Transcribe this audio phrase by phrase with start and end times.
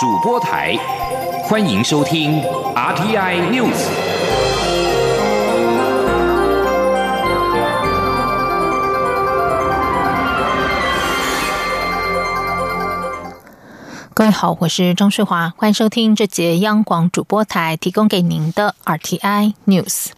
[0.00, 0.76] 主播台，
[1.44, 2.42] 欢迎收听
[2.74, 3.86] RTI News。
[14.12, 20.08] 各位好，我是张睡华，欢迎收听这节央广主播台提供给您的 RTI News。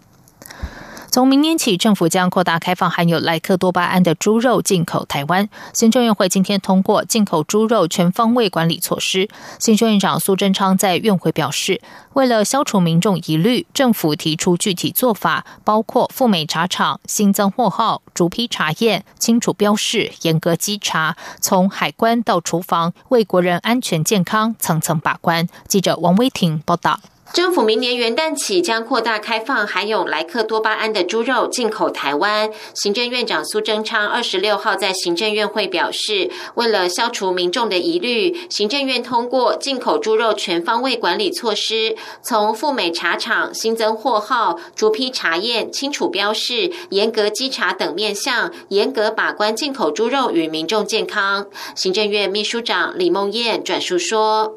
[1.16, 5.48] 从明年起，政府将扩大开放含有莱克多巴胺的猪肉进口台湾。
[5.72, 9.26] 行政院会今天通过进口猪肉全方位管理措施。
[9.58, 11.80] 行政院长苏贞昌在院会表示，
[12.12, 25.48] 为了消除民众疑虑，政府提出具体做法，包括赴美茶厂新增货号、逐批查验、清楚标示、严格稽查，从海关到厨房，为国人安全健康层层把关。
[25.66, 27.00] 记者王威婷报道。
[27.32, 32.50] 政府明年元旦起将扩大开放含有莱克多巴胺的猪肉进口台湾。
[32.74, 51.46] 行政院长苏贞昌二十六号在行政院会表示，为了消除民众的疑虑，行政院通过进口猪肉全方位管理措施，从赴美茶厂新增货号、逐批查验、清楚标示、严格稽查等面向，严格把关进口猪肉与民众健康。
[51.74, 54.54] 行政院秘书长李梦燕转述说：“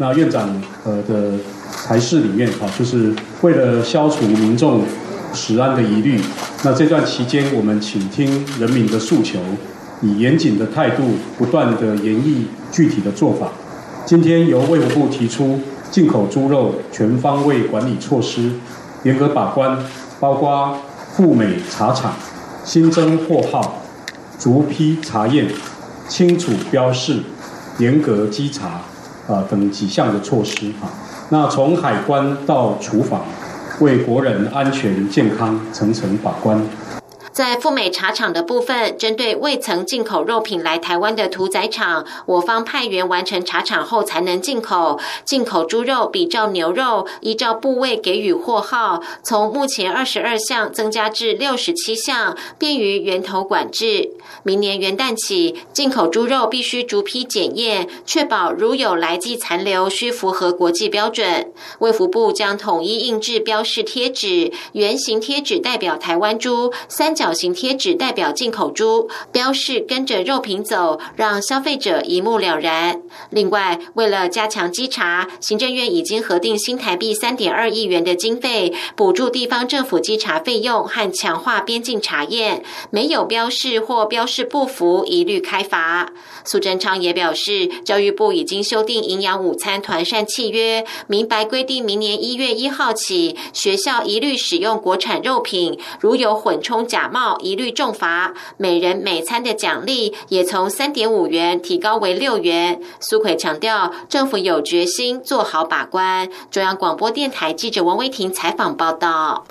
[0.00, 0.48] 那院长
[0.82, 1.38] 呃的。”
[1.82, 4.82] 台式里面啊，就是为了消除民众
[5.32, 6.20] 食安的疑虑，
[6.62, 9.38] 那这段期间我们倾听人民的诉求，
[10.02, 11.02] 以严谨的态度
[11.38, 13.48] 不断的研议具体的做法。
[14.04, 15.58] 今天由卫福部提出
[15.90, 18.50] 进口猪肉全方位管理措施，
[19.04, 19.78] 严格把关，
[20.20, 20.76] 包括
[21.14, 22.12] 赴美茶厂、
[22.64, 23.82] 新增货号、
[24.38, 25.46] 逐批查验、
[26.08, 27.20] 清楚标示、
[27.78, 28.82] 严格稽查
[29.32, 30.90] 啊等几项的措施啊。
[31.30, 33.22] 那从海关到厨房，
[33.80, 36.60] 为国人安全健康层层把关。
[37.40, 45.00] 在赴美茶厂的部分，针对未曾进口肉品来台湾的屠宰场，我方派员完成茶厂后才能进口。
[45.24, 54.10] 进口猪肉比照牛肉，依照部位给予货号，从目前二十二项增加至六十七项，便于源头管制。
[54.42, 61.50] 明年元旦起，进口猪肉必须逐批检验，确保如有来迹残留，需符合国际标准。
[61.78, 67.29] 卫福部将统一印制标示贴纸，圆形贴纸代表台湾猪，三角。
[67.30, 73.00] 小型贴纸代表进口猪，标示跟着肉品走，让消费者一目了然。
[73.30, 86.12] 另外，为了加强稽查，行政院已经核定新台币三点二亿元的经费，补助地方政府稽查费用和强化边境查验，没有标示或标示不符，一律开罚。
[86.44, 97.08] 苏贞昌也表示，教育部已经修订营养午餐团膳契约，明白规定，明年一月一号起，学校一律使用国产肉品，如有混充假。
[97.12, 102.80] 冒一律重罚，每人每餐的奖励也从三点五元提高为六元。
[103.00, 106.28] 苏奎强调，政府有决心做好把关。
[106.50, 109.44] 中央广播电台记者王威婷采访报道。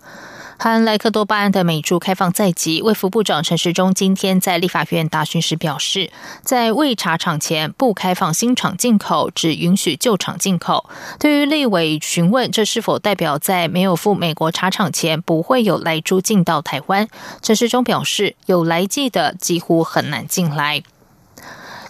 [0.61, 6.11] 含莱克多巴胺的美猪开放在即，卫福部长陈时中今天在立法院答询时表示，
[6.43, 10.89] 在未查厂前不开放新厂进口，只允许旧厂进口。
[11.17, 17.07] 对于立委询问这是否代表在没有赴美国查厂前不会有来猪进到台湾，
[17.41, 20.83] 陈时中表示，有来记的几乎很难进来。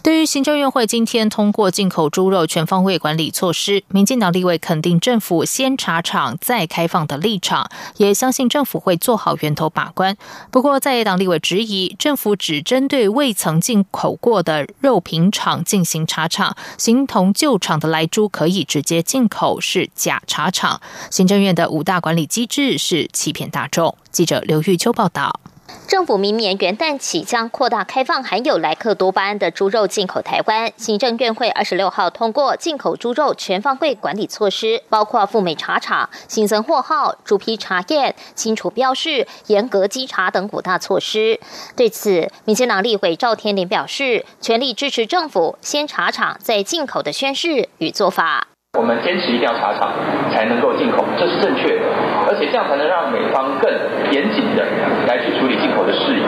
[0.02, 10.16] 对于行政院会今天通过进口猪肉全方位管理措施，民进党立委肯定政府先查厂再开放的立场，也相信政府会做好源头把关。
[10.52, 20.80] 不过，在野党立委质疑，政府只针对未曾进口过的肉品厂进行查厂，形同旧厂的来猪可以直接进口是假查厂。
[21.12, 23.98] 行政院的五大管理机制是欺骗大众。
[24.12, 25.40] 记者刘玉秋报道。
[25.88, 30.72] 政府明年元旦起将扩大开放含有莱克多巴胺的猪肉进口台湾。
[30.78, 41.40] 行政院会二十六号通过进口猪肉全方位管理措施，包括赴美茶厂、新增货号、逐批查验、清楚标示、严格稽查等五大措施。
[41.76, 48.48] 对此，民进党立委赵天麟表示，全力支持政府先查厂再进口的宣誓与做法。
[48.78, 49.92] 我们坚持一定要查厂
[50.32, 51.86] 才能够进口，这是正确的，
[52.30, 53.68] 而且这样才能让美方更
[54.14, 54.64] 严谨的
[55.10, 56.22] 来去处理进口的事宜。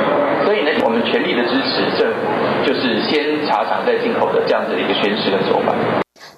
[0.44, 2.26] 所以呢，我们全力的支持政府，
[2.66, 5.76] 就是先查厂再进口的这样子的一个宣誓的做法。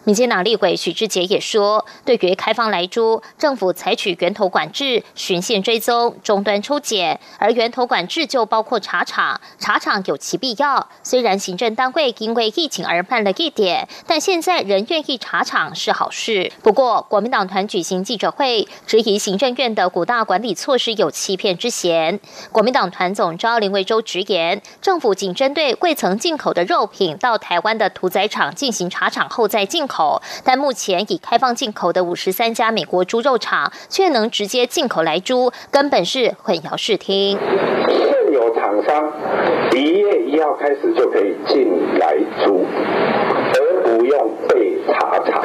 [0.05, 10.89] 民进党立委许志杰也说，对于开放来猪，政府采取源头管制、循线追踪、终端抽检，而源头管制就包括查厂，查厂有其必要。
[11.03, 16.51] 虽然行政单位因为疫情而慢了一点，但现在仍愿意查厂是好事。
[16.61, 22.19] 不过，国民党团举行记者会，质疑行政院的五大管理措施有欺骗之嫌。
[22.51, 30.21] 国民党团总召林维洲直言，政府仅针对未曾进口的肉品到台湾的屠宰场进行查厂后再进口。
[30.43, 37.37] 但目前已开放进口的五十三家美国猪肉厂却能直接进口来猪，根本是混淆视听。
[37.87, 39.11] 现有厂商
[39.73, 42.65] 一月一号开始就可以进来猪，
[43.53, 45.43] 而不用被查厂。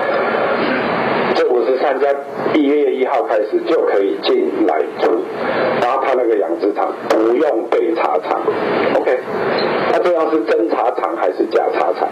[1.35, 2.07] 这五十三家
[2.55, 5.25] 一月一号开始就可以进来猪，
[5.81, 8.43] 然后他那个养殖场不用被查厂。
[8.95, 9.19] OK，
[9.91, 12.07] 那这样是真查厂还是假查厂？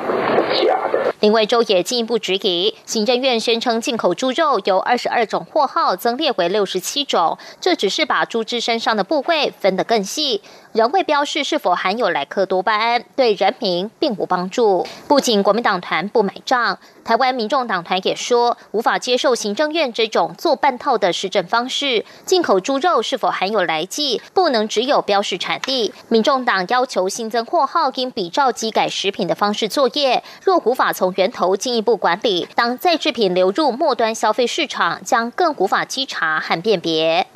[0.54, 1.12] 假的。
[1.20, 10.40] 林维洲也进一步质疑，行政院宣称进口猪肉由二十二种货号增列为六十七种，这只是把猪只身上的部位分得更细。
[10.72, 14.86] 仍未标示是否含有莱克多巴胺，对人民并无帮助。
[15.08, 22.04] 不仅国民党团不买账，台湾民众党团也说无法接受行政院这种做半套的施政方式。
[22.24, 25.92] 进口猪肉是否含有来剂，不能只有标示产地。
[26.08, 30.22] 民众党要求新增货号，应比照机改食品的方式作业。
[30.42, 37.26] 若无法从源头进一步管理，当再制品流入末端消费市场，将更无法稽查和辨别。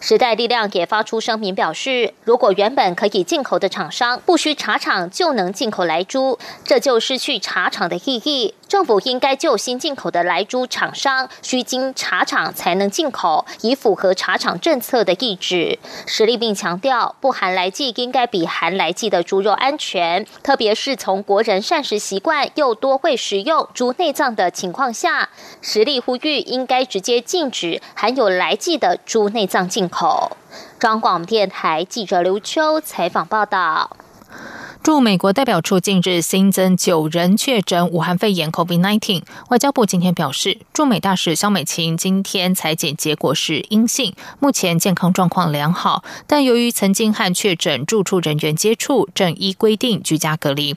[0.00, 8.54] 时代力量也发出声明表示，如果原本可以进口的厂商不需查厂就能进口来猪，这就失去查厂的意义。
[8.72, 15.78] 政府应该就新进口的来猪厂商需经茶厂才能进口，以符合茶厂政策的意志。
[16.06, 25.28] 实力并强调，不含来剂应该比含来剂的猪肉安全，特别是从国人膳食习惯又多会食用猪内脏的情况下，
[25.60, 30.38] 实力呼吁应该直接禁止含有来剂的猪内脏进口。
[30.78, 33.94] 中广电台记者刘秋采访报道。
[34.82, 39.22] 驻美国代表处近日新增九人确诊武汉肺炎 （COVID-19）。
[39.48, 50.74] 外交部今天表示，驻美大使肖美琴今天裁检结果是阴性，目前健康状况良好，但由于曾经和确诊住处人员接触，正依规定居家隔离。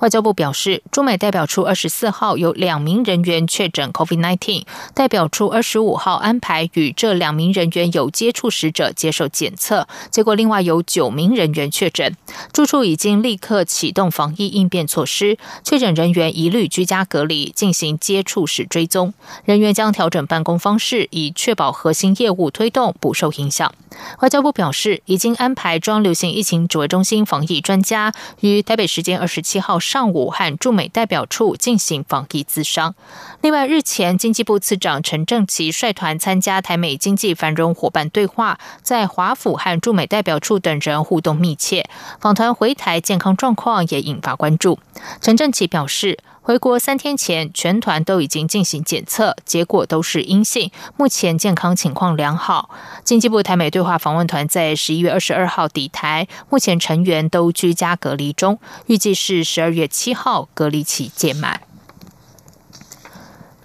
[0.00, 12.16] 外交部表示，驻美代表处二十四号有两名人员确诊 COVID-19，代表处二十五号安排与这两名人员有接触使者接受检测，结果另外有九名人员确诊，
[12.52, 19.12] 住处已经立刻启动防疫应变措施，确诊人员一律居家隔离，进行接触史追踪，
[19.44, 23.74] 人员将调整办公方式，以确保核心业务推动不受影响。
[24.20, 32.94] 外交部表示，已经安排中流行疫情指挥中心防疫专家于台北时间二十七号上午和驻美代表处进行防疫咨商。
[33.40, 41.88] 另外，日前经济部次长陈正奇率团参加台美经济繁荣伙伴对话，在华府和驻美代表处等人互动密切。
[42.20, 44.78] 访团回台健康状况也引发关注。
[45.20, 46.18] 陈正奇表示。
[46.48, 52.70] 回国三天前，全团都已经进行检测，结果都是阴性，目前健康情况良好。
[53.04, 61.67] 经济部台美对话访问团在十一月二十二号抵台，目前成员都居家隔离中，预计是十二月七号隔离期届满。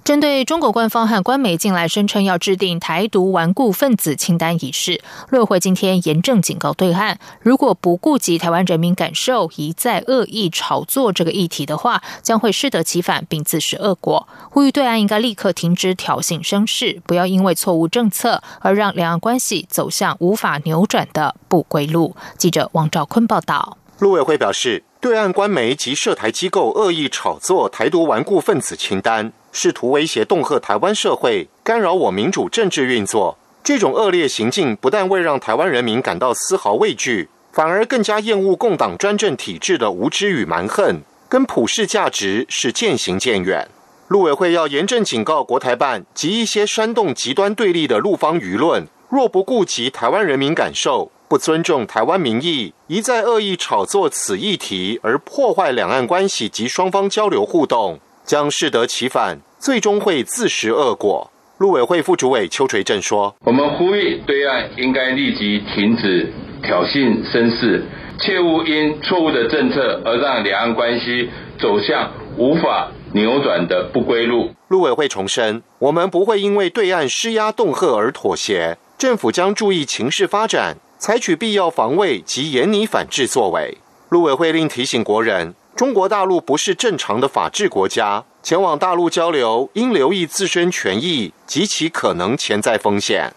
[0.04, 14.28] 针对中国官方和官媒近来声称要制定台独顽固分子清单一事，陆委会今天严正警告对岸，如果不顾及台湾人民感受，一再恶意炒作这个议题的话，将会适得其反，并自食恶果。
[14.50, 22.14] 呼吁对岸应该立刻停止挑衅声势，不要因为错误政策而让两岸关系走向无法扭转的不归路。
[22.38, 23.78] 记者王兆坤报道。
[24.00, 29.32] 陆委会表示，对岸官媒及涉台机构恶意炒作台独顽固分子清单。
[29.54, 33.38] 试图威胁、恫吓台湾社会，干扰我民主政治运作。
[33.64, 43.70] 这种恶劣行径不但未让台湾人民感到丝毫畏惧，反而更加厌恶共党专政体制的无知与蛮横，跟普世价值是渐行渐远。
[44.10, 58.00] 陆委会要严正警告国台办及一些煽动极端对立的陆方舆论，若不顾及台湾人民感受，不尊重台湾民意，一再恶意炒作此议题，而破坏两岸关系及双方交流互动。
[58.26, 61.30] 将适得其反，最终会自食恶果。
[61.58, 66.32] 陆委会副主委邱垂正说：“我们呼吁对岸应该立即停止
[66.64, 67.86] 挑衅声势，
[68.20, 83.78] 切勿因错误的政策而让两岸关系走向无法扭转的不归路。”陆委会重申，我们不会因为对岸施压恫吓而妥协，政府将注意情势发展，采取必要防卫及严拟反制作为。
[84.10, 85.54] 陆委会另提醒国人。
[85.76, 93.34] 中国大陆不是正常的法治国家，前往大陆交流应留意自身权益及其可能潜在风险。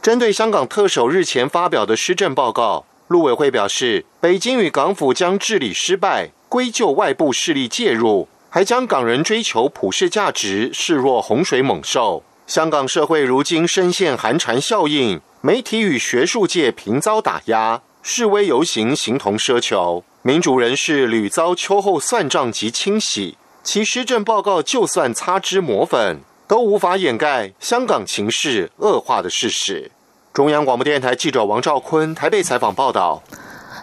[0.00, 12.22] 针对香港特首日前发表的施政报告，陆委会表示，北京与港府将治理失败归咎外部势力介入，还将港人追求普世价值视若洪水猛兽。
[12.46, 20.02] 香港社会如今深陷寒蝉效应，媒体与学术界频遭打压，示威游行形同奢求。
[20.26, 29.90] 民主人士屡遭秋后算账及清洗，其施政报告就算擦脂抹粉，都无法掩盖香港情势恶化的事实。
[30.32, 33.22] 中央广播电台记者王兆坤台北采访报道。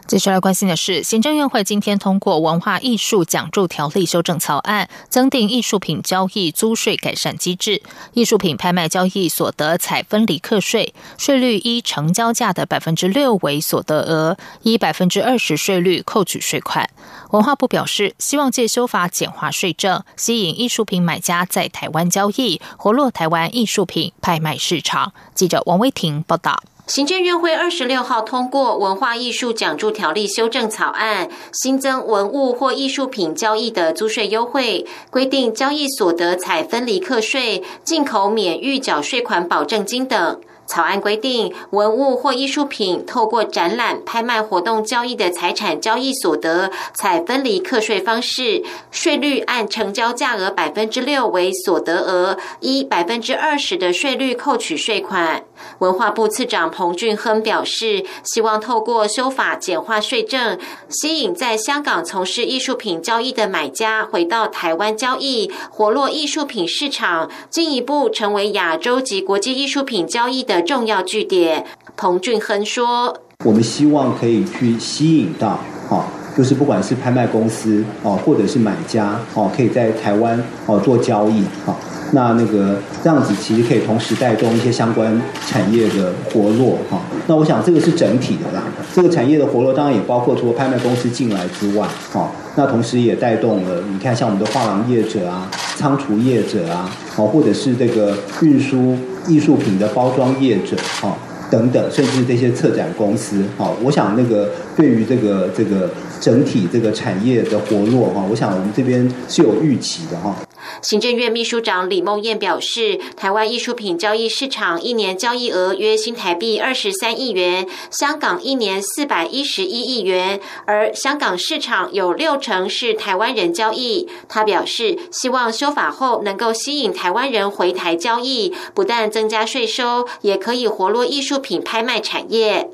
[0.07, 7.81] 接下来关心的是，行政院会今天通过文化艺术奖助条例修正草案，增订艺术品交易租税改善机制。
[8.11, 16.89] 艺术品拍卖交易所得采分离课税，税率依成交价的百分之六为所得额，以百分之二十税率扣取税款。
[17.29, 25.13] 文化部表示，希望借修法简化税政，吸引艺术品买家在台湾交易，活络台湾艺术品拍卖市场。
[25.33, 26.61] 记者王威婷报道。
[26.93, 40.41] 行政院会二十六号通过《文化艺术奖助条例》修正草案，新增文物或艺术品交易的租税优惠，规定交易所得采分离课税、进口免预缴税款保证金等。
[40.65, 55.43] 草案规定，文物或艺术品透过展览、拍卖活动交易的财产交易所得，采分离课税方式，税率按成交价额百分之六为所得额，依百分之二十的税率扣取税款。
[55.79, 60.57] 文化部次长彭俊亨表示，希望透过修法简化税政，
[60.89, 70.61] 吸引在香港从事艺术品交易的买家回到台湾交易，活络艺术品市场，进一步成为亚洲及国际艺术品交易的。
[70.61, 71.65] 重要据点，
[71.97, 76.05] 彭俊亨说：“我们希望可以去吸引到，哈，
[76.37, 81.75] 就是不管是拍卖公司哦，或者是买家哦，可以在台湾哦做交易，哈。
[82.11, 87.01] 那那个这样子其实可以同时带动一些相关产业的活络，哈。
[87.27, 88.63] 那我想这个是整体的啦，
[88.93, 92.31] 这个产业的活络当然也包括除了拍卖公司进来之外，哈。
[92.55, 101.15] 那同时也带动了，你看像我们的画廊业者啊、仓储业者啊，哦，或者是这个运输。”艺术品的包装业者，哈，
[101.51, 105.87] 等等，甚至这些策展公司，哈，我想那个对于这个这个
[106.21, 110.35] 整体这个产业的活络，哈，我想我们这边是有预期的，哈。
[110.81, 124.07] 行政院秘书长李梦燕表示，台湾艺术品交易市场一年交易额约新台币二十三亿元，香港一年四百一十一亿元，而香港市场有六成是台湾人交易。
[124.29, 132.69] 他表示，希望修法后能够吸引台湾人回台交易，不但增加税收，也可以活络艺术品拍卖产业。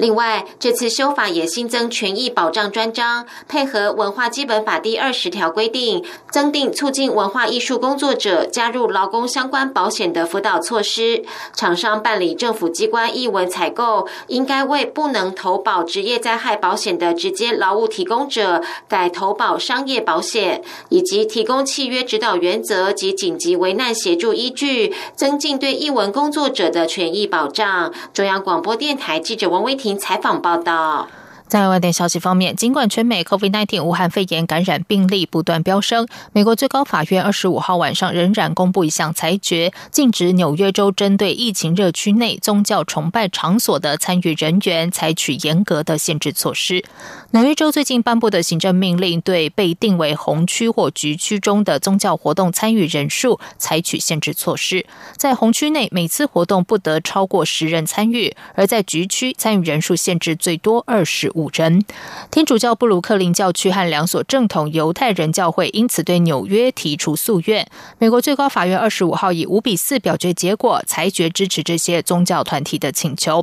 [0.00, 11.22] 另外，这次修法也新增权益保障专章，配合文化基本法第二十条规定，增订促进文化艺术工作者加入劳工相关保险的辅导措施。
[11.54, 27.92] 厂商办理政府机关译文采购，应该为不能投保职业灾害保险的直接劳务提供者改投保商业保险，以及提供契约指导原则及紧急危难协助依据，增进对译文工作者的权益保障。
[28.14, 29.89] 中央广播电台记者王威婷。
[29.98, 31.08] 采访报道。
[31.50, 46.84] 在外电消息方面，尽管全美 COVID-19 武汉肺炎感染病例不断飙升，美国最高法院二十五号晚上仍然公布一项裁决，禁止纽约州针对疫情热区内宗教崇拜场所的参与人员采取严格的限制措施。
[47.32, 54.86] 纽约州最近颁布的行政命令，对被定为红区或橘区中的宗教活动参与人数采取限制措施。
[55.16, 61.39] 在红区内，每次活动不得超过十人参与；而在橘区，参与人数限制最多二十五。
[61.40, 61.82] 五人，
[62.30, 67.66] 天主教布鲁克林教区和两所正统犹太人教会因此对纽约提出诉愿。
[67.98, 73.42] 美国最高法院二十五号以五比四表决结果裁决支持这些宗教团体的请求。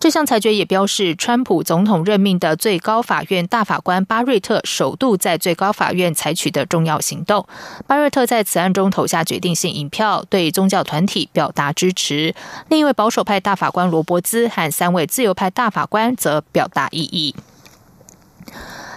[0.00, 7.46] 这项裁决也标示，川普总统任命的最高法院大法官巴瑞特首度在最高法院采取的重要行动。
[7.86, 12.34] 巴瑞特在此案中投下决定性引票，对宗教团体表达支持。
[12.68, 17.33] 另一位保守派大法官罗伯兹和三位自由派大法官则表达异议。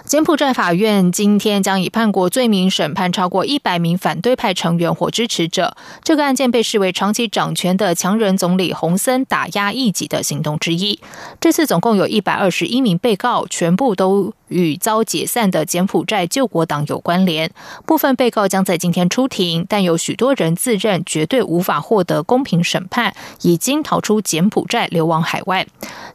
[0.04, 5.76] 柬埔寨法院今天将以叛国罪名审判超过一百名反对派成员或支持者。
[6.02, 10.98] 这个案件被视为长期掌权的强人总理洪森打压异己的行动之一。
[11.38, 14.32] 这次总共有一百二十一名被告，全部都。
[14.48, 17.50] 与遭解散的柬埔寨救国党有关联，
[17.86, 25.66] 部分被告将在今天出庭，但有许多人自认绝对无法获得公平审判，已经逃出柬埔寨流亡海外。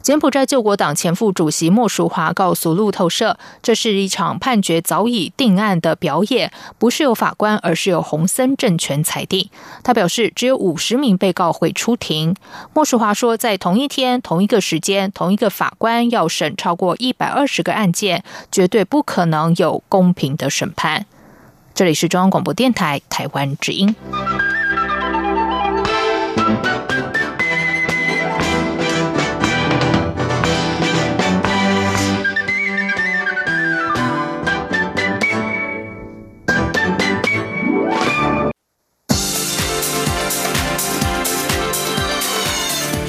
[0.02, 9.48] 柬埔寨救国党前副主席莫淑华告诉路透社，这是一场判决早已定案的表演，不是由法官，而是由洪森政权裁定。
[9.82, 12.34] 他表示，只有五十名被告会出庭。
[12.74, 18.23] 莫淑华说，在同一天、同一个时间、同一个法官要审超过一百二十个案件。
[18.50, 21.06] 绝对不可能有公平的审判。
[21.74, 23.94] 这里是中央广播电台台湾之音。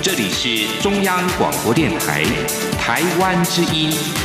[0.01, 2.24] 这里是中央广播电台
[2.79, 4.25] 台湾之音。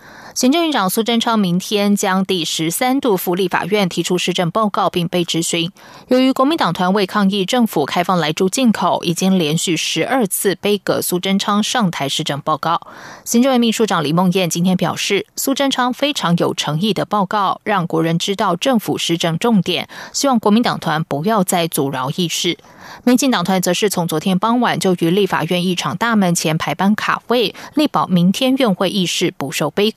[0.33, 5.69] 行政院长苏贞昌明天将第十三度赴立法院提出施政报告，并被质询。
[6.07, 12.79] 由于国民党团为抗议政府开放来猪进口，已经连续十二次背葛苏贞昌上台施政报告。
[13.25, 22.57] 行政院秘书长李梦燕今天表示，苏贞昌非常有诚意的报告，让国人知道政府施政重点，希望国民党团不要再阻挠议事。
[23.03, 29.91] 民进党团则是从昨天傍晚就于立法院议场大门前排班卡位，力保明天院会议事不受悲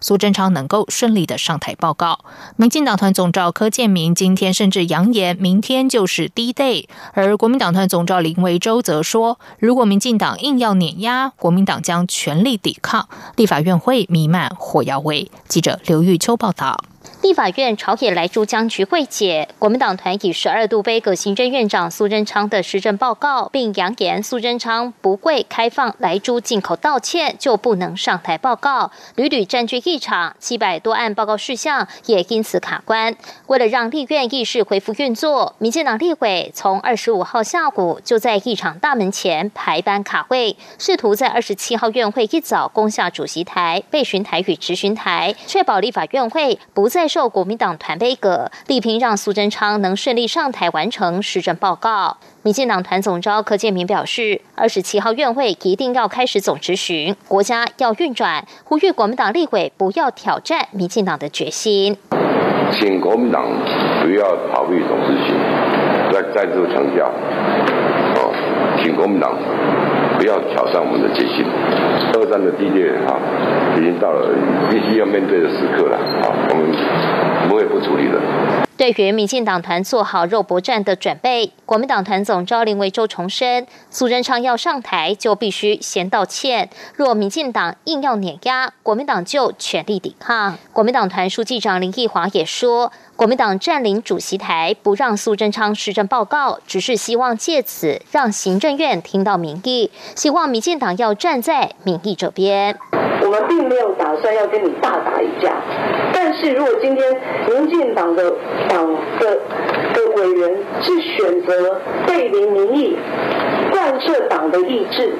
[0.00, 2.20] 苏贞昌能够顺利的上台报告。
[2.56, 13.08] 民进党团总召柯建明今天甚至扬言，明天就是 D day，而国民党团总召林维洲则说，如果民进党硬要碾压，国民党将全力抵抗。
[13.36, 15.30] 立法院会弥漫火药味。
[15.48, 16.78] 记者刘玉秋报道。
[17.22, 33.14] 立法院朝野来珠江局会解，国民党团以十二度杯葛行政院长苏贞昌的施政报告，并扬言苏贞昌不会开放来珠进口道歉就不能上台报告，屡屡占据议场，七百多案报告事项也因此卡关。
[33.48, 47.09] 为了让立院议事恢复运作，民进党立委从二十五号下午就在议场大门前排班卡位，试图在二十七号院会一早攻下主席台、备询台与执询台，确保立法院会不再。
[47.10, 52.16] 受国民党团杯葛，力拼让苏贞昌能顺利上台完成施政报告。
[52.42, 61.96] 民进党团总召柯建明表示，二十七号院会一定要开始总执行，国家要运转，呼吁国民党立委不要挑战民进党的决心。
[62.70, 63.44] 请国民党
[64.00, 65.34] 不要逃避总执行，
[66.12, 67.10] 再再度强调，
[68.14, 69.99] 哦，请国民党。
[70.20, 71.42] 不要挑战我们的决心。
[72.12, 73.16] 二战的地列啊，
[73.78, 74.28] 已经到了
[74.68, 78.69] 必须要面对的时刻了啊，我们不会不处理的。
[78.80, 86.70] 对于民进党团做好肉搏战的准备，国民党团总召林维洲重申，苏贞昌要上台就必须先道歉。
[86.94, 90.56] 若民进党硬要碾压，国民党就全力抵抗。
[90.72, 92.90] 国民党团书记长林奕华也说。
[93.16, 102.78] 国民党占领主席台，不让苏贞昌施政报告，只是希望借此让行政院听到民意，希望民进党要站在民意这边。
[103.30, 105.52] 我们并没有打算要跟你大打一架，
[106.12, 107.16] 但是如果今天
[107.48, 108.28] 民进党的
[108.68, 109.38] 党的
[109.94, 112.98] 的委员是选择背离民意，
[113.70, 115.12] 贯彻党的意志，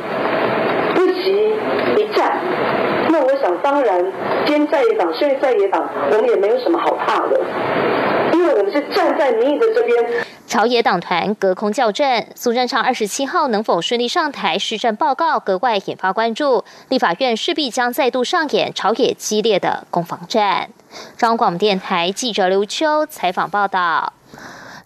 [0.97, 1.55] 不惜
[1.99, 2.41] 一战。
[3.11, 4.05] 那我想，当然，
[4.45, 7.41] 今天在野党，虽在野党，我们也没有什么好怕的，
[8.33, 10.05] 因为我们是站在民意的这边。
[10.51, 16.65] 朝野党团隔空校正，苏贞昌二十七号能否顺利上台施政报告，格外引发关注。
[16.89, 20.71] 立法院势必将再度上演朝野激烈的攻防战。
[21.17, 24.13] 中央广播电台记者刘秋采访报道。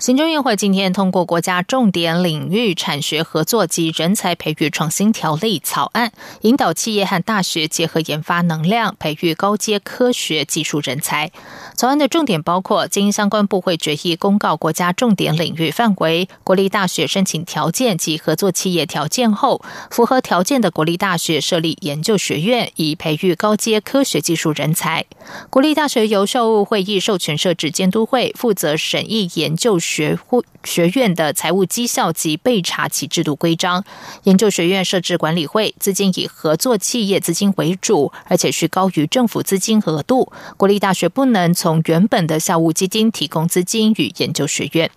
[0.05, 6.13] 行政院会今天通过国家重点领域产学合作及人才培育创新条例草案，
[6.43, 11.33] 引导企业和大学结合研发能量，培育高阶科学技术人才。
[11.75, 25.07] 草案的重点包括：经相关部会决议公告国家重点领域范围，国立大学申请条件及合作企业条件后，符合条件的国立大学设立研究学院，以培育高阶科学技术人才。
[25.49, 29.81] 国立大学由校务会议授权设置监督会，负责审议研究。
[29.95, 33.85] 学会学院的财务绩效及备查其制度规章，
[34.25, 40.33] 研究学院设置管理会，资金以合作企业资金为主，而且需高于政府资金额度。
[40.57, 44.91] 国立大学不能从原本的校务基金提供资金与研究学院。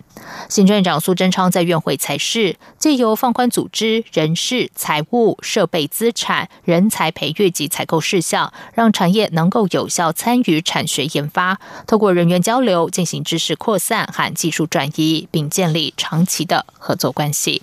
[0.48, 17.62] 行政院长苏贞昌在院会才是借由放宽组织、人事、财务、设备、资产、人才培育及采购事项，让产业能够有效参与产学研发，透过人员交流进行知识扩散和技术转转移，并建立长期的合作关系。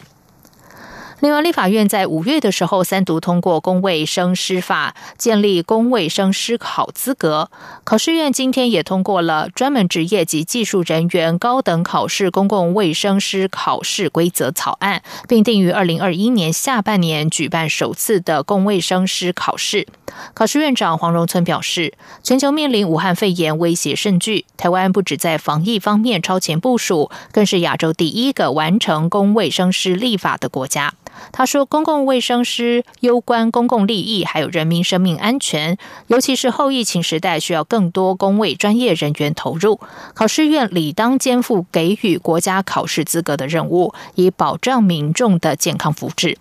[1.26, 7.50] 另外，立法院在五月的时候三读通过《公卫生师法》，建立公卫生师考资格。
[7.84, 19.88] 考试院今天也通过了专门职业及技术人员高等考试公共卫生师考试规则草案，并定于二零二一年下半年举办首次的公卫生师考试。
[20.36, 30.94] 考试院长黄荣村表示，全球面临武汉肺炎威胁甚巨，台湾不止在防疫方面超前部署，更是亚洲第一个完成公卫生师立法的国家。
[31.32, 39.80] 他说：“公共卫生师攸关公共利益，还有人民生命安全，尤其是后疫情时代，需要更多公卫专业人员投入。
[40.13, 46.36] 考试院理当肩负给予国家考试资格的任务，以保障民众的健康福祉。”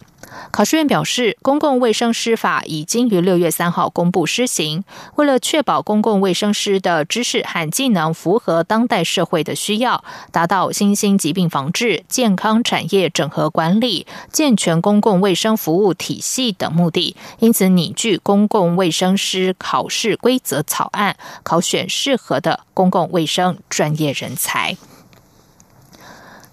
[0.51, 4.85] 考试院表示，公共卫生师法已经于六月三号公布施行。
[5.17, 24.77] 为了确保公共卫生师的知识和技能符合当代社会的需要，达到新兴疾病防治、健康产业整合管理、健全公共卫生服务体系等目的，因此拟具公共卫生师考试规则草案，考选适合的公共卫生专业人才。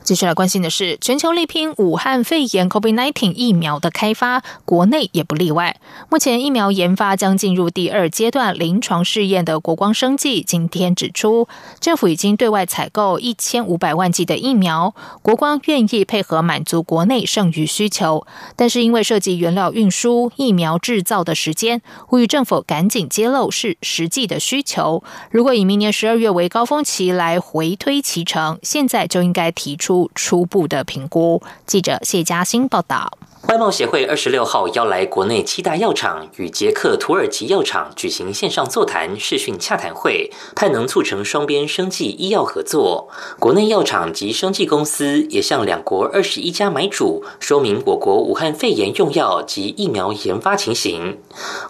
[0.03, 5.79] 接下来关心的是，全球力拼武汉肺炎 （COVID-19） 疫苗的开发，国内也不例外。
[6.09, 11.47] 目前疫苗研发将进入第二阶段临床试验的国光生技今天指出，
[11.79, 25.03] 政府已经对外采购一千五百万剂的疫苗，国光愿意配合满足国内剩余需求，但是因为涉及原料运输、疫苗制造的时间，呼吁政府赶紧揭露是实际的需求。
[25.29, 29.90] 如果以明年十二月为高峰期来回推其程，现在就应该提出。
[29.91, 31.41] 出初步的评估。
[31.65, 33.11] 记者谢嘉欣报道。
[33.47, 43.09] 外贸协会二十六号邀来国内七大药厂与捷克、土耳其药厂举行线上座谈视讯洽谈会，盼能促成双边生技医药合作。
[43.39, 51.17] 国内药厂及生技公司也向两国二十一家买主说明我国武汉肺炎用药及疫苗研发情形。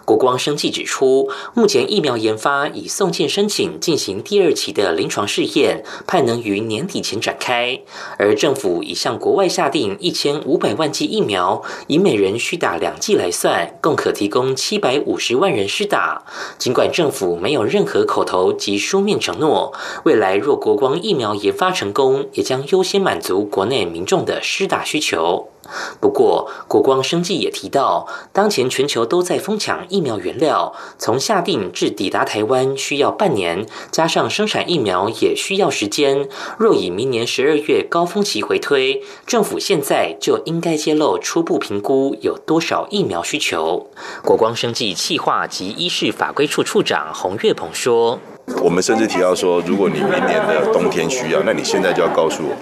[0.04, 7.80] 国光生技指出，目前疫苗研发已送件申请进行第二期的临床试验，盼能于年底前展开。
[8.18, 11.61] 而政府已向国外下定一千五百万剂疫苗。
[11.86, 16.24] 以每人需打两剂来算，共可提供七百五十万人施打。
[16.58, 19.72] 尽管政府没有任何口头及书面承诺，
[20.04, 25.51] 未来若国光疫苗研发成功，也将优先满足国内民众的施打需求。
[26.00, 36.28] 不过，国光生技也提到，当前全球都在疯抢疫苗原料，从下定至抵达台湾需要半年，加上生产疫苗也需要时间。
[36.58, 43.90] 若以明年十二月高峰期回推，政府现在就应该揭露初步评估有多少疫苗需求。
[44.22, 48.18] 国光生技企划及医事法规处处长洪月鹏说。
[48.62, 52.56] 我们甚至提到说，如果你明年的冬天需要，那你现在就要告诉我，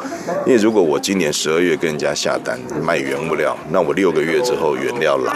[0.46, 5.34] 因为如果我今年十二月跟人家下单卖原物料，那我六个月之后原料来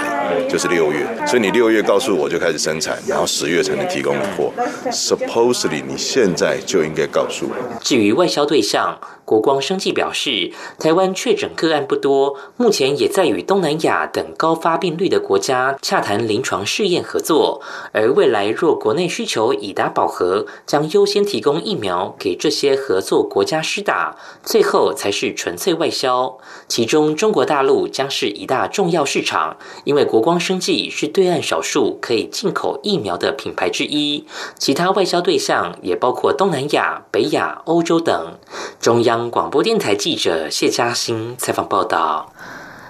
[0.48, 4.52] 就是六月，所以你六月告诉我就开始生产，然后十月才能提供你货。
[4.90, 7.54] Supposedly，你现在就应该告诉我。
[7.80, 8.98] 至于外销对象。
[9.24, 17.62] 国光生技表示，台湾确诊个案不多，目前也在与东南亚等高发病率的国家洽谈临床试验合作。
[17.92, 26.36] 而未来若国内需求已达饱和，将优先提供疫苗给这些合作国家施打，最后才是纯粹外销。
[26.68, 34.26] 其中，中国大陆将是一大重要市场，因为国光生技是对岸少数可以进口疫苗的品牌之一。
[34.58, 38.34] 其他外销对象也包括东南亚、北亚、欧洲等。
[38.78, 39.14] 中央。
[39.30, 42.32] 广播电台记者谢嘉欣采访报道。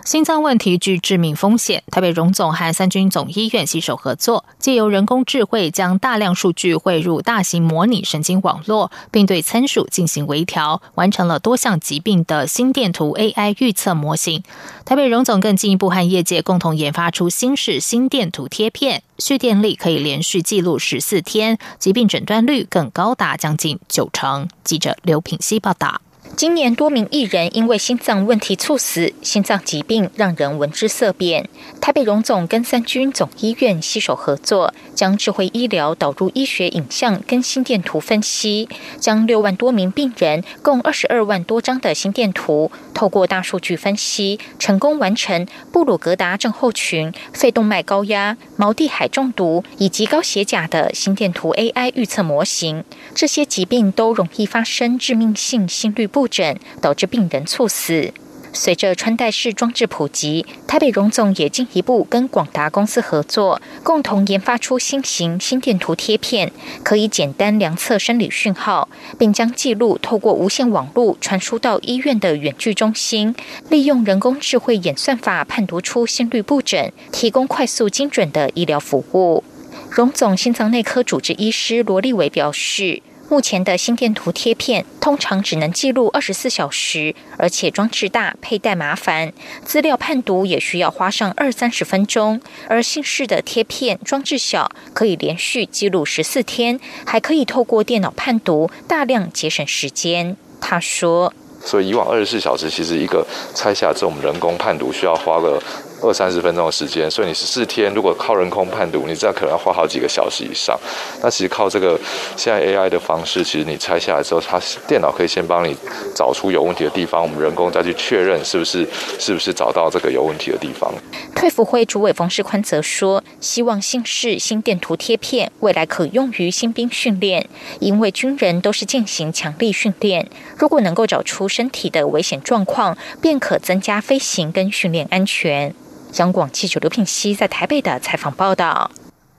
[0.05, 14.43] 心脏问题具致命风险，台北荣总和三军总医院携手合作，借由人工智慧将大量数据汇入大型模拟神经网络，并对参数进行微调，完成了多项疾病的心电图 AI 预测模型。
[14.85, 24.47] 台北荣总更进一步和业界共同研发出新式心电图贴片，蓄电力可以连续记录十四天，疾病诊断率更高达将近九成。
[24.63, 26.03] 记者刘品希报道。
[26.37, 31.49] 今年多名艺人因为心脏问题猝死，心脏疾病让人闻之色变。
[31.81, 38.69] 台北荣总跟三军总医院携手合作，将智慧医疗导入医学影像跟心电图分析，
[38.99, 52.85] 将六万多名病人共二十二万多张的心电图，透过大数据分析，成功完成布鲁格达症候群、肺动脉高压、毛地海中毒以及高血钾的心电图 AI 预测模型。
[53.15, 56.29] 这些疾病都容易发生致命性心律不。
[56.35, 58.13] 整导致病人猝死。
[58.55, 66.53] 随着穿戴式装置普及，台北荣总也进一步跟广达公司合作，共同研发出新型心电图贴片，
[66.85, 68.89] 可以简单量测生理讯号，
[69.19, 73.35] 并将记录透过无线网络传输到医院的远距中心，
[73.69, 79.43] 利用人工智慧演算法判读出心律不整，提供快速精准的医疗服务。
[79.91, 83.03] 荣总心脏内科主治医师罗立伟表示。
[83.29, 89.33] 目前的心电图贴片通常只能记录二十四小时，而且装置大、佩戴麻烦，
[89.65, 92.41] 资料判读也需要花上二三十分钟。
[92.69, 100.37] 而新式的贴片装置小，可以连续记录十四天，还可以透过电脑判读，大量节省时间。
[100.61, 101.33] 他说
[101.65, 105.61] ：“所以以往二十四小时，其实一个拆下这种，人工判读需要花个。”
[106.07, 110.79] 二三十分钟的时间，所以你十四天如果靠人工判读，你这样可能要花好几个小时以上。
[111.23, 111.99] 那其实靠这个
[112.37, 115.77] 现在 AI 的方式，其实你拆下来之后，它电脑可以先帮你
[116.15, 118.87] 找出有问题的地方，我们人工再去确认是不是
[119.19, 120.93] 是不是找到这个有问题的地方。
[121.35, 127.49] 退辅会主委冯世宽则说，希望新式心电图贴片未来可用于新兵训练，
[127.81, 135.75] 因为军人都是进行强力训练，如果能够找出身体的危险状况，便可增加飞行跟训练安全。
[136.17, 138.91] 央广记者刘品熙在台北的采访报道。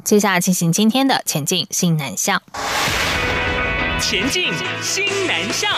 [0.03, 2.41] 接下来进行今天的前进新南向。
[3.99, 5.71] 前进新南向。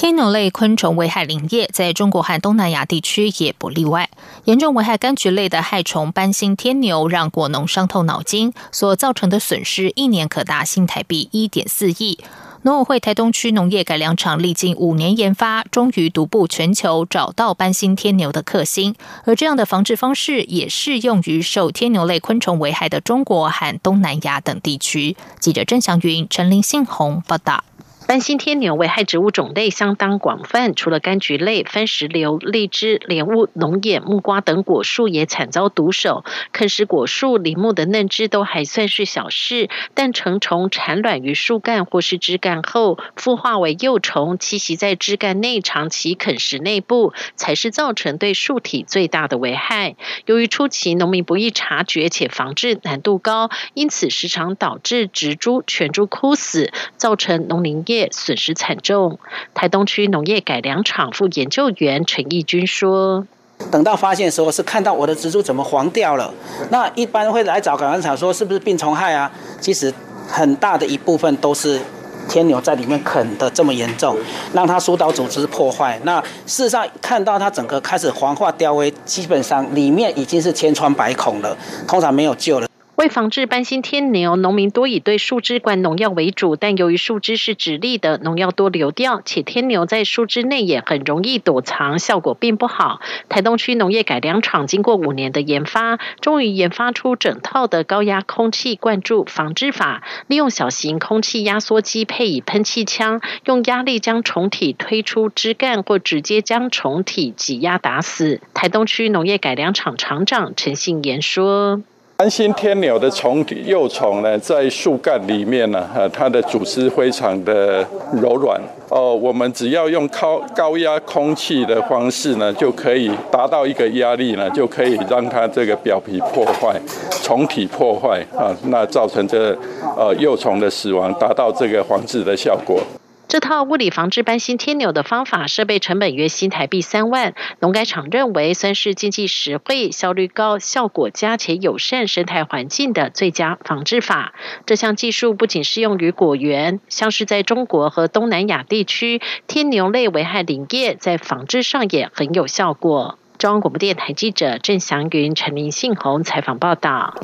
[0.00, 4.08] 天牛类昆虫危害林业，在中国和东南亚地区也不例外。
[4.44, 12.20] 严重危害柑橘类的害虫斑心天牛，让果农伤透脑筋，所造成的损失一年可达新台币一点四亿。
[12.62, 18.94] 农委会台东区农业改良场历经五年研发，终于独步全球，找到斑心天牛的克星。
[19.24, 25.16] 而这样的防治方式，也适用于受天牛类昆虫危害的中国和东南亚等地区。
[25.40, 27.64] 记者郑祥云、陈林信宏报道。
[28.08, 36.24] 斑心天牛危害植物种类相当广泛，除了柑橘类，番石榴、荔枝、莲雾、龙眼、木瓜等果树也惨遭毒手。
[36.50, 49.96] 啃食果树、林木的嫩枝都还算是小事，但成虫产卵于树干或是枝干后，孵化为幼虫，栖息在枝干内，长期啃食内部，才是造成对树体最大的危害。
[50.24, 57.97] 由于初期农民不易察觉且防治难度高，因此时常导致植株全株枯死，造成农林业。
[58.12, 59.18] 损失惨重。
[59.54, 63.26] 台东区农业改良场副研究员陈义军说
[63.72, 66.32] ：“等到发现的时候，是看到我的植株怎么黄掉了。
[66.70, 69.30] 那一般会来找改良场说是不是病虫害啊？
[69.60, 69.92] 其实
[70.28, 71.80] 很大的一部分都是
[72.28, 74.16] 天牛在里面啃的这么严重，
[74.52, 75.98] 让它疏导组织破坏。
[76.04, 81.56] 那事实上看到它整个开始黄化凋萎，基本上里面已经是千疮百孔了，
[81.88, 93.00] 通常没有救了。”为防治斑心天牛，农民多以对树枝灌农药为主，但由于树枝是直立的，农药多流掉，且天牛在树枝内也很容易躲藏，效果并不好。
[93.28, 108.40] 台东区农业改良场经过五年的研发，终于研发出整套的高压空气灌注防治法，利用小型空气压缩机配以喷气枪，用压力将虫体推出枝干，或直接将虫体挤压打死。
[108.54, 111.80] 台东区农业改良场厂长陈信言说。
[112.20, 117.86] 蓝心天牛的虫幼虫呢，在树干里面呢，呃，它的组织非常的
[118.20, 119.14] 柔软哦。
[119.14, 126.74] 我们只要用高高压空气的方式呢，就可以达到一个压力呢，就可以让它这个表皮破坏、
[127.22, 129.56] 虫体破坏啊，那造成这
[129.96, 132.82] 呃幼虫的死亡，达到这个防治的效果。
[133.28, 137.34] 这套物理防治斑心天牛的方法，设备成本约新台币三万。
[137.60, 144.32] 农改场认为，算是经济实惠、效率高、效果佳且友善生态环境的最佳防治法。
[144.64, 153.18] 这项技术不仅适用于果园，像是在中国和东南亚地区，天牛类危害林业，在防治上也很有效果。
[153.36, 157.14] 中央广播电台记者郑祥云、陈明信宏采访报道。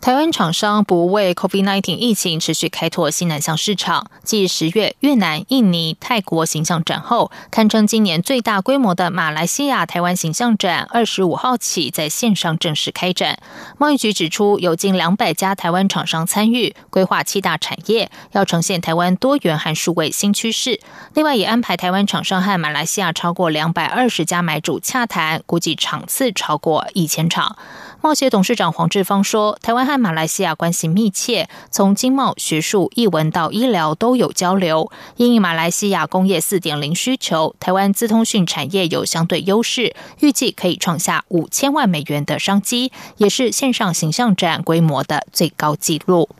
[0.00, 13.38] 台湾厂商不为 COVID-19 疫情持续开拓新南向市场，继十月越南、印尼、泰国形象展后，堪称今年最大规模的马来西亚台湾形象展，二十五号起在线上正式开展。
[13.76, 20.80] 贸易局指出，有近两百家台湾厂商参与，规划七大产业，要呈现台湾多元和数位新趋势。
[21.12, 27.58] 另外，也安排台湾厂商和马来西亚超过两百二十家买主洽谈，估计场次超过一千场。
[28.02, 34.90] 贸协董事长黄志芳说：“台湾和马来西亚关系密切，从经贸、学术、译文到医疗都有交流。
[35.16, 46.30] 因应马来西亚工业四点零需求，台湾资通讯产业有相对优势，预计可以创下五千万美元的商机，也是线上形象展规模的最高纪录。”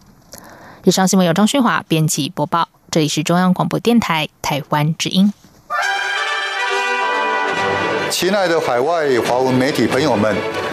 [0.85, 5.31] 以上新闻由张勋华编辑播报，这里是中央广播电台台湾之音。
[8.11, 10.35] 亲爱的海外华文媒体朋友们。